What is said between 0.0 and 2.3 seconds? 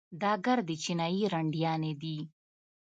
دا ګردې چينايي رنډيانې دي.